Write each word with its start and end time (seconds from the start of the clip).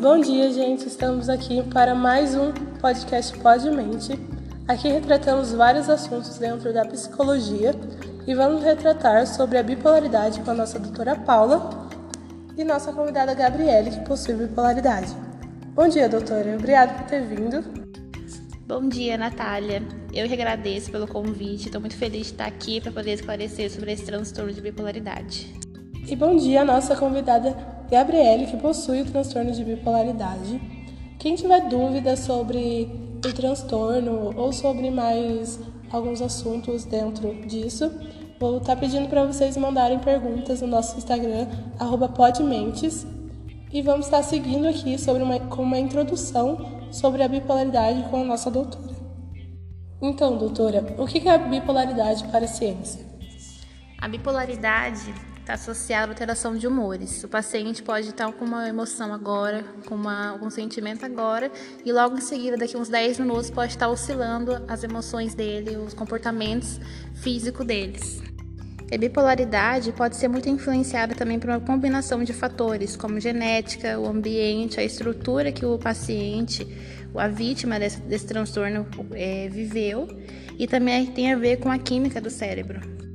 Bom 0.00 0.20
dia, 0.20 0.52
gente. 0.52 0.86
Estamos 0.86 1.28
aqui 1.28 1.60
para 1.60 1.92
mais 1.92 2.36
um 2.36 2.52
podcast 2.80 3.36
Pode 3.38 3.68
Mente. 3.68 4.16
Aqui 4.68 4.86
retratamos 4.86 5.52
vários 5.52 5.90
assuntos 5.90 6.38
dentro 6.38 6.72
da 6.72 6.84
psicologia 6.84 7.74
e 8.24 8.32
vamos 8.32 8.62
retratar 8.62 9.26
sobre 9.26 9.58
a 9.58 9.62
bipolaridade 9.62 10.40
com 10.42 10.52
a 10.52 10.54
nossa 10.54 10.78
doutora 10.78 11.16
Paula 11.16 11.88
e 12.56 12.62
nossa 12.62 12.92
convidada 12.92 13.34
Gabriele, 13.34 13.90
que 13.90 14.00
possui 14.02 14.34
bipolaridade. 14.34 15.08
Bom 15.74 15.88
dia, 15.88 16.08
doutora. 16.08 16.54
Obrigada 16.54 16.94
por 16.94 17.06
ter 17.06 17.22
vindo. 17.22 17.64
Bom 18.68 18.88
dia, 18.88 19.18
Natália. 19.18 19.82
Eu 20.14 20.28
que 20.28 20.34
agradeço 20.34 20.92
pelo 20.92 21.08
convite. 21.08 21.66
Estou 21.66 21.80
muito 21.80 21.96
feliz 21.96 22.28
de 22.28 22.32
estar 22.34 22.46
aqui 22.46 22.80
para 22.80 22.92
poder 22.92 23.14
esclarecer 23.14 23.68
sobre 23.68 23.94
esse 23.94 24.04
transtorno 24.04 24.52
de 24.52 24.60
bipolaridade. 24.60 25.52
E 26.06 26.14
bom 26.14 26.36
dia 26.36 26.64
nossa 26.64 26.94
convidada 26.94 27.77
Gabriele, 27.90 28.46
que 28.46 28.56
possui 28.56 29.02
o 29.02 29.04
transtorno 29.04 29.52
de 29.52 29.64
bipolaridade. 29.64 30.60
Quem 31.18 31.34
tiver 31.34 31.68
dúvidas 31.68 32.20
sobre 32.20 32.90
o 33.24 33.32
transtorno 33.32 34.32
ou 34.36 34.52
sobre 34.52 34.90
mais 34.90 35.58
alguns 35.90 36.20
assuntos 36.20 36.84
dentro 36.84 37.34
disso, 37.46 37.90
vou 38.38 38.58
estar 38.58 38.74
tá 38.74 38.80
pedindo 38.80 39.08
para 39.08 39.24
vocês 39.24 39.56
mandarem 39.56 39.98
perguntas 39.98 40.60
no 40.60 40.68
nosso 40.68 40.98
Instagram, 40.98 41.46
podmentes, 42.14 43.06
e 43.72 43.82
vamos 43.82 44.06
estar 44.06 44.22
seguindo 44.22 44.68
aqui 44.68 44.98
sobre 44.98 45.22
uma, 45.22 45.40
com 45.40 45.62
uma 45.62 45.78
introdução 45.78 46.78
sobre 46.90 47.22
a 47.22 47.28
bipolaridade 47.28 48.08
com 48.10 48.22
a 48.22 48.24
nossa 48.24 48.50
doutora. 48.50 48.96
Então, 50.00 50.36
doutora, 50.38 50.94
o 50.96 51.06
que 51.06 51.28
é 51.28 51.34
a 51.34 51.38
bipolaridade 51.38 52.24
para 52.28 52.44
a 52.44 52.48
ciência? 52.48 53.04
A 54.00 54.08
bipolaridade 54.08 55.12
está 55.48 55.54
associado 55.54 56.10
à 56.10 56.14
alteração 56.14 56.54
de 56.54 56.66
humores. 56.66 57.24
O 57.24 57.28
paciente 57.28 57.82
pode 57.82 58.10
estar 58.10 58.30
com 58.32 58.44
uma 58.44 58.68
emoção 58.68 59.14
agora, 59.14 59.64
com 59.86 59.94
uma, 59.94 60.34
um 60.34 60.50
sentimento 60.50 61.06
agora, 61.06 61.50
e 61.86 61.90
logo 61.90 62.18
em 62.18 62.20
seguida, 62.20 62.58
daqui 62.58 62.76
uns 62.76 62.90
10 62.90 63.20
minutos, 63.20 63.48
pode 63.48 63.72
estar 63.72 63.88
oscilando 63.88 64.62
as 64.68 64.84
emoções 64.84 65.34
dele, 65.34 65.78
os 65.78 65.94
comportamentos 65.94 66.78
físicos 67.14 67.64
deles. 67.64 68.22
A 68.92 68.98
bipolaridade 68.98 69.90
pode 69.92 70.16
ser 70.16 70.28
muito 70.28 70.50
influenciada 70.50 71.14
também 71.14 71.38
por 71.38 71.48
uma 71.48 71.60
combinação 71.60 72.22
de 72.22 72.34
fatores, 72.34 72.94
como 72.94 73.18
genética, 73.18 73.98
o 73.98 74.06
ambiente, 74.06 74.78
a 74.78 74.84
estrutura 74.84 75.50
que 75.50 75.64
o 75.64 75.78
paciente, 75.78 76.66
a 77.14 77.28
vítima 77.28 77.78
desse, 77.78 78.02
desse 78.02 78.26
transtorno 78.26 78.86
é, 79.12 79.48
viveu, 79.48 80.08
e 80.58 80.66
também 80.66 81.06
tem 81.06 81.32
a 81.32 81.36
ver 81.36 81.56
com 81.56 81.70
a 81.70 81.78
química 81.78 82.20
do 82.20 82.28
cérebro. 82.28 83.07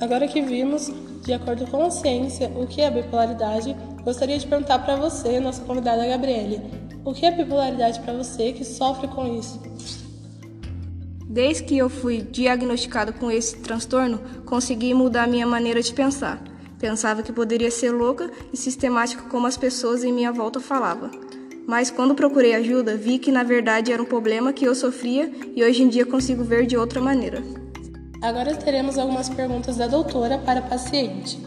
Agora 0.00 0.28
que 0.28 0.40
vimos, 0.40 0.92
de 1.24 1.32
acordo 1.32 1.66
com 1.66 1.84
a 1.84 1.90
ciência, 1.90 2.48
o 2.54 2.66
que 2.66 2.80
é 2.80 2.90
bipolaridade, 2.90 3.74
gostaria 4.04 4.38
de 4.38 4.46
perguntar 4.46 4.78
para 4.78 4.94
você, 4.94 5.40
nossa 5.40 5.60
convidada 5.62 6.06
Gabriele, 6.06 6.60
o 7.04 7.12
que 7.12 7.26
é 7.26 7.30
bipolaridade 7.32 7.98
para 8.00 8.12
você 8.12 8.52
que 8.52 8.64
sofre 8.64 9.08
com 9.08 9.26
isso? 9.38 9.60
Desde 11.28 11.64
que 11.64 11.76
eu 11.76 11.90
fui 11.90 12.22
diagnosticado 12.22 13.12
com 13.12 13.30
esse 13.30 13.56
transtorno, 13.56 14.20
consegui 14.46 14.94
mudar 14.94 15.26
minha 15.26 15.46
maneira 15.46 15.82
de 15.82 15.92
pensar. 15.92 16.42
Pensava 16.78 17.22
que 17.22 17.32
poderia 17.32 17.70
ser 17.70 17.90
louca 17.90 18.30
e 18.52 18.56
sistemática 18.56 19.24
como 19.24 19.46
as 19.46 19.56
pessoas 19.56 20.04
em 20.04 20.12
minha 20.12 20.30
volta 20.30 20.60
falavam. 20.60 21.10
Mas 21.66 21.90
quando 21.90 22.14
procurei 22.14 22.54
ajuda, 22.54 22.96
vi 22.96 23.18
que 23.18 23.32
na 23.32 23.42
verdade 23.42 23.92
era 23.92 24.02
um 24.02 24.06
problema 24.06 24.52
que 24.52 24.64
eu 24.64 24.74
sofria 24.74 25.30
e 25.54 25.62
hoje 25.62 25.82
em 25.82 25.88
dia 25.88 26.06
consigo 26.06 26.44
ver 26.44 26.66
de 26.66 26.76
outra 26.76 27.00
maneira. 27.00 27.42
Agora 28.20 28.56
teremos 28.56 28.98
algumas 28.98 29.28
perguntas 29.28 29.76
da 29.76 29.86
doutora 29.86 30.38
para 30.38 30.58
a 30.58 30.62
paciente. 30.62 31.38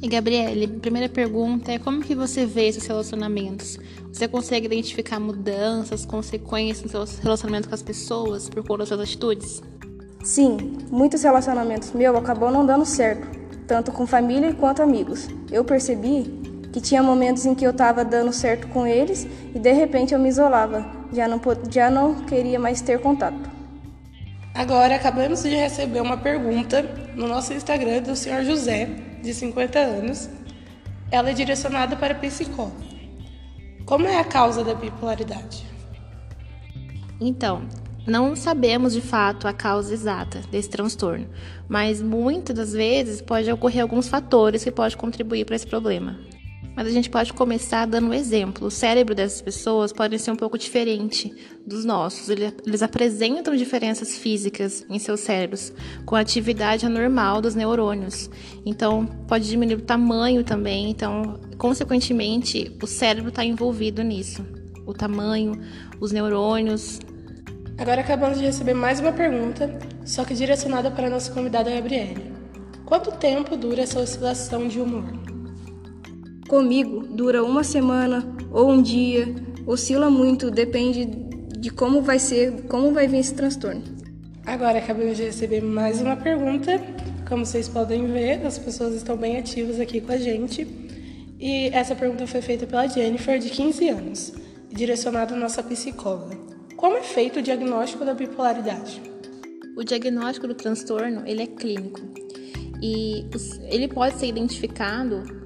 E 0.00 0.08
Gabriele, 0.08 0.66
primeira 0.66 1.08
pergunta 1.08 1.70
é 1.70 1.78
como 1.78 2.00
que 2.00 2.14
você 2.14 2.46
vê 2.46 2.68
esses 2.68 2.86
relacionamentos? 2.86 3.78
Você 4.10 4.26
consegue 4.26 4.66
identificar 4.66 5.20
mudanças, 5.20 6.06
consequências 6.06 6.82
no 6.82 7.06
seu 7.06 7.22
relacionamento 7.22 7.68
com 7.68 7.74
as 7.74 7.82
pessoas 7.82 8.48
por 8.48 8.62
conta 8.62 8.78
das 8.78 8.88
suas 8.88 9.00
atitudes? 9.00 9.62
Sim, 10.22 10.78
muitos 10.90 11.22
relacionamentos 11.22 11.92
meus 11.92 12.16
acabou 12.16 12.50
não 12.50 12.64
dando 12.64 12.86
certo, 12.86 13.28
tanto 13.66 13.92
com 13.92 14.06
família 14.06 14.54
quanto 14.54 14.82
amigos. 14.82 15.28
Eu 15.52 15.62
percebi 15.62 16.24
que 16.72 16.80
tinha 16.80 17.02
momentos 17.02 17.44
em 17.44 17.54
que 17.54 17.66
eu 17.66 17.70
estava 17.70 18.02
dando 18.02 18.32
certo 18.32 18.66
com 18.68 18.86
eles 18.86 19.26
e 19.54 19.58
de 19.58 19.72
repente 19.72 20.14
eu 20.14 20.18
me 20.18 20.30
isolava, 20.30 20.86
já 21.12 21.28
não, 21.28 21.38
já 21.70 21.90
não 21.90 22.14
queria 22.24 22.58
mais 22.58 22.80
ter 22.80 22.98
contato. 22.98 23.53
Agora, 24.54 24.94
acabamos 24.94 25.42
de 25.42 25.48
receber 25.48 26.00
uma 26.00 26.16
pergunta 26.16 26.82
no 27.16 27.26
nosso 27.26 27.52
Instagram 27.52 28.02
do 28.02 28.14
Sr. 28.14 28.44
José, 28.44 28.86
de 29.20 29.34
50 29.34 29.80
anos. 29.80 30.30
Ela 31.10 31.30
é 31.30 31.32
direcionada 31.32 31.96
para 31.96 32.14
psicólogo. 32.14 32.76
Como 33.84 34.06
é 34.06 34.16
a 34.16 34.24
causa 34.24 34.62
da 34.62 34.72
bipolaridade? 34.72 35.66
Então, 37.20 37.66
não 38.06 38.36
sabemos 38.36 38.92
de 38.92 39.00
fato 39.00 39.48
a 39.48 39.52
causa 39.52 39.92
exata 39.92 40.40
desse 40.52 40.70
transtorno, 40.70 41.28
mas 41.68 42.00
muitas 42.00 42.54
das 42.54 42.72
vezes 42.72 43.20
pode 43.20 43.50
ocorrer 43.50 43.82
alguns 43.82 44.08
fatores 44.08 44.62
que 44.62 44.70
podem 44.70 44.96
contribuir 44.96 45.44
para 45.44 45.56
esse 45.56 45.66
problema. 45.66 46.16
Mas 46.76 46.88
a 46.88 46.90
gente 46.90 47.08
pode 47.08 47.32
começar 47.32 47.86
dando 47.86 48.08
um 48.08 48.14
exemplo. 48.14 48.66
O 48.66 48.70
cérebro 48.70 49.14
dessas 49.14 49.40
pessoas 49.40 49.92
pode 49.92 50.18
ser 50.18 50.32
um 50.32 50.36
pouco 50.36 50.58
diferente 50.58 51.32
dos 51.64 51.84
nossos. 51.84 52.28
Eles 52.28 52.82
apresentam 52.82 53.54
diferenças 53.54 54.18
físicas 54.18 54.84
em 54.90 54.98
seus 54.98 55.20
cérebros, 55.20 55.72
com 56.04 56.16
atividade 56.16 56.84
anormal 56.84 57.40
dos 57.40 57.54
neurônios. 57.54 58.28
Então, 58.66 59.06
pode 59.28 59.48
diminuir 59.48 59.76
o 59.76 59.82
tamanho 59.82 60.42
também. 60.42 60.90
Então, 60.90 61.40
consequentemente, 61.56 62.76
o 62.82 62.86
cérebro 62.86 63.28
está 63.28 63.44
envolvido 63.44 64.02
nisso. 64.02 64.44
O 64.84 64.92
tamanho, 64.92 65.52
os 66.00 66.10
neurônios. 66.10 66.98
Agora 67.78 68.00
acabamos 68.00 68.38
de 68.38 68.44
receber 68.44 68.74
mais 68.74 69.00
uma 69.00 69.12
pergunta, 69.12 69.78
só 70.04 70.24
que 70.24 70.34
direcionada 70.34 70.90
para 70.90 71.06
a 71.06 71.10
nossa 71.10 71.32
convidada 71.32 71.70
Gabriele. 71.70 72.32
Quanto 72.84 73.10
tempo 73.12 73.56
dura 73.56 73.82
essa 73.82 73.98
oscilação 73.98 74.68
de 74.68 74.78
humor? 74.78 75.33
Comigo 76.48 77.06
dura 77.06 77.42
uma 77.42 77.64
semana 77.64 78.22
ou 78.52 78.70
um 78.70 78.82
dia, 78.82 79.34
oscila 79.66 80.10
muito, 80.10 80.50
depende 80.50 81.06
de 81.58 81.70
como 81.70 82.02
vai 82.02 82.18
ser, 82.18 82.64
como 82.68 82.92
vai 82.92 83.08
vir 83.08 83.18
esse 83.18 83.34
transtorno. 83.34 83.82
Agora 84.44 84.78
acabamos 84.78 85.16
de 85.16 85.24
receber 85.24 85.62
mais 85.62 86.02
uma 86.02 86.16
pergunta. 86.16 86.78
Como 87.26 87.46
vocês 87.46 87.66
podem 87.66 88.06
ver, 88.06 88.44
as 88.44 88.58
pessoas 88.58 88.94
estão 88.94 89.16
bem 89.16 89.38
ativas 89.38 89.80
aqui 89.80 90.02
com 90.02 90.12
a 90.12 90.18
gente. 90.18 90.66
E 91.40 91.68
essa 91.68 91.94
pergunta 91.94 92.26
foi 92.26 92.42
feita 92.42 92.66
pela 92.66 92.86
Jennifer, 92.86 93.38
de 93.38 93.48
15 93.48 93.88
anos, 93.88 94.34
direcionada 94.70 95.34
à 95.34 95.38
nossa 95.38 95.62
psicóloga. 95.62 96.36
Como 96.76 96.98
é 96.98 97.02
feito 97.02 97.38
o 97.38 97.42
diagnóstico 97.42 98.04
da 98.04 98.12
bipolaridade? 98.12 99.00
O 99.74 99.82
diagnóstico 99.82 100.46
do 100.46 100.54
transtorno 100.54 101.22
ele 101.26 101.42
é 101.42 101.46
clínico 101.46 102.00
e 102.82 103.24
ele 103.70 103.88
pode 103.88 104.18
ser 104.18 104.26
identificado 104.26 105.43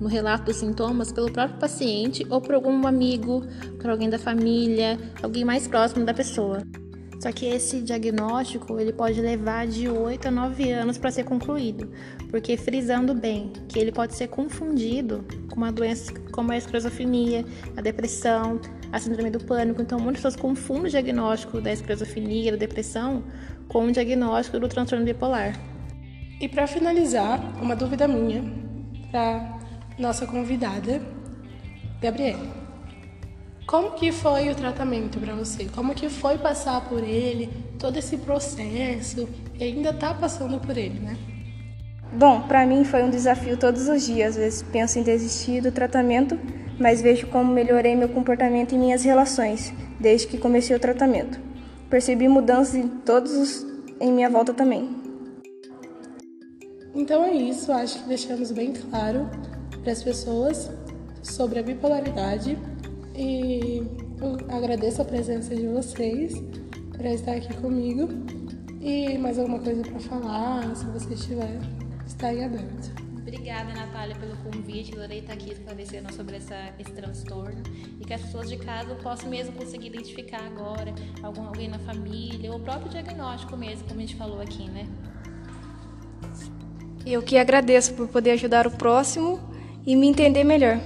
no 0.00 0.08
relato 0.08 0.44
dos 0.44 0.56
sintomas 0.56 1.12
pelo 1.12 1.30
próprio 1.30 1.58
paciente 1.58 2.26
ou 2.30 2.40
por 2.40 2.54
algum 2.54 2.86
amigo, 2.86 3.44
por 3.78 3.90
alguém 3.90 4.08
da 4.08 4.18
família, 4.18 4.98
alguém 5.22 5.44
mais 5.44 5.68
próximo 5.68 6.04
da 6.04 6.14
pessoa. 6.14 6.62
Só 7.20 7.30
que 7.30 7.44
esse 7.44 7.82
diagnóstico 7.82 8.80
ele 8.80 8.94
pode 8.94 9.20
levar 9.20 9.66
de 9.66 9.90
8 9.90 10.28
a 10.28 10.30
9 10.30 10.72
anos 10.72 10.96
para 10.96 11.10
ser 11.10 11.24
concluído, 11.24 11.90
porque 12.30 12.56
frisando 12.56 13.14
bem 13.14 13.52
que 13.68 13.78
ele 13.78 13.92
pode 13.92 14.14
ser 14.14 14.28
confundido 14.28 15.22
com 15.50 15.56
uma 15.56 15.70
doença 15.70 16.14
como 16.32 16.50
a 16.50 16.56
esquizofrenia, 16.56 17.44
a 17.76 17.82
depressão, 17.82 18.58
a 18.90 18.98
síndrome 18.98 19.28
do 19.28 19.38
pânico. 19.38 19.82
Então, 19.82 20.00
muitas 20.00 20.22
pessoas 20.22 20.36
confundem 20.36 20.86
o 20.86 20.90
diagnóstico 20.90 21.60
da 21.60 21.70
esquizofrenia, 21.70 22.52
da 22.52 22.56
depressão, 22.56 23.22
com 23.68 23.84
o 23.84 23.92
diagnóstico 23.92 24.58
do 24.58 24.66
transtorno 24.66 25.04
bipolar. 25.04 25.60
E 26.40 26.48
para 26.48 26.66
finalizar, 26.66 27.38
uma 27.60 27.76
dúvida 27.76 28.08
minha 28.08 28.42
para 29.10 29.59
nossa 30.00 30.26
convidada, 30.26 31.00
Gabriela. 32.00 32.58
Como 33.66 33.92
que 33.92 34.10
foi 34.10 34.50
o 34.50 34.54
tratamento 34.54 35.20
para 35.20 35.34
você? 35.34 35.66
Como 35.66 35.94
que 35.94 36.08
foi 36.08 36.38
passar 36.38 36.80
por 36.88 37.04
ele, 37.04 37.48
todo 37.78 37.96
esse 37.96 38.16
processo 38.16 39.28
e 39.54 39.62
ainda 39.62 39.92
tá 39.92 40.12
passando 40.12 40.58
por 40.58 40.76
ele, 40.76 40.98
né? 40.98 41.16
Bom, 42.12 42.40
para 42.40 42.66
mim 42.66 42.82
foi 42.82 43.04
um 43.04 43.10
desafio 43.10 43.56
todos 43.56 43.86
os 43.86 44.04
dias. 44.04 44.30
Às 44.30 44.36
vezes 44.36 44.62
penso 44.62 44.98
em 44.98 45.02
desistir 45.02 45.60
do 45.60 45.70
tratamento, 45.70 46.36
mas 46.80 47.00
vejo 47.00 47.28
como 47.28 47.52
melhorei 47.52 47.94
meu 47.94 48.08
comportamento 48.08 48.74
e 48.74 48.78
minhas 48.78 49.04
relações 49.04 49.72
desde 50.00 50.26
que 50.26 50.38
comecei 50.38 50.74
o 50.74 50.80
tratamento. 50.80 51.38
Percebi 51.88 52.26
mudanças 52.26 52.74
em 52.74 52.88
todos 52.88 53.32
os 53.32 53.66
em 54.00 54.10
minha 54.10 54.30
volta 54.30 54.54
também. 54.54 54.96
Então 56.94 57.22
é 57.22 57.32
isso, 57.32 57.70
acho 57.70 58.02
que 58.02 58.08
deixamos 58.08 58.50
bem 58.50 58.72
claro 58.72 59.28
para 59.82 59.92
as 59.92 60.02
pessoas 60.02 60.70
sobre 61.22 61.58
a 61.58 61.62
bipolaridade 61.62 62.58
e 63.14 63.82
eu 64.20 64.36
agradeço 64.54 65.00
a 65.02 65.04
presença 65.04 65.54
de 65.54 65.66
vocês 65.66 66.34
para 66.96 67.12
estar 67.12 67.32
aqui 67.32 67.54
comigo 67.54 68.08
e 68.80 69.16
mais 69.18 69.38
alguma 69.38 69.58
coisa 69.58 69.82
para 69.82 70.00
falar, 70.00 70.76
se 70.76 70.84
você 70.86 71.14
tiver, 71.14 71.58
está 72.06 72.32
em 72.32 72.44
aberto. 72.44 73.10
Obrigada, 73.18 73.72
Natália, 73.72 74.16
pelo 74.16 74.36
convite. 74.38 74.92
Adorei 74.92 75.20
estar 75.20 75.34
aqui 75.34 75.52
esclarecendo 75.52 76.12
sobre 76.12 76.36
essa, 76.36 76.56
esse 76.78 76.90
transtorno 76.90 77.62
e 78.00 78.04
que 78.04 78.12
as 78.12 78.22
pessoas 78.22 78.48
de 78.48 78.56
casa 78.56 78.94
possam 78.96 79.30
mesmo 79.30 79.52
conseguir 79.52 79.88
identificar 79.88 80.44
agora 80.44 80.92
algum, 81.22 81.46
alguém 81.46 81.68
na 81.68 81.78
família, 81.78 82.50
ou 82.50 82.58
o 82.58 82.60
próprio 82.60 82.90
diagnóstico 82.90 83.56
mesmo, 83.56 83.86
como 83.86 83.98
a 83.98 84.00
gente 84.00 84.16
falou 84.16 84.40
aqui, 84.40 84.68
né? 84.70 84.88
Eu 87.06 87.22
que 87.22 87.38
agradeço 87.38 87.94
por 87.94 88.08
poder 88.08 88.32
ajudar 88.32 88.66
o 88.66 88.70
próximo 88.70 89.49
e 89.86 89.96
me 89.96 90.08
entender 90.08 90.44
melhor. 90.44 90.78